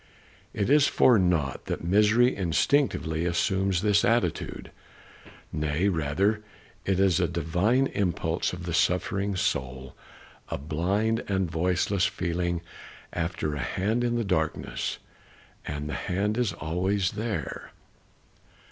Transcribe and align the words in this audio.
Is 0.51 0.67
it 0.67 0.89
for 0.91 1.19
naught 1.19 1.65
that 1.65 1.83
misery 1.83 2.35
instinctively 2.35 3.23
assumes 3.27 3.83
this 3.83 4.03
attitude? 4.03 4.71
Nay, 5.53 5.89
rather, 5.89 6.43
it 6.85 6.99
is 6.99 7.19
a 7.19 7.27
divine 7.27 7.85
impulse 7.85 8.51
of 8.51 8.65
the 8.65 8.73
suffering 8.73 9.35
soul, 9.35 9.95
a 10.49 10.57
blind 10.57 11.23
and 11.27 11.51
voiceless 11.51 12.07
feeling 12.07 12.61
after 13.13 13.53
a 13.53 13.59
hand 13.59 14.03
in 14.03 14.15
the 14.15 14.25
darkness. 14.25 14.97
And 15.67 15.87
the 15.87 15.93
hand 15.93 16.35
is 16.35 16.51
always 16.51 17.11
there. 17.11 17.69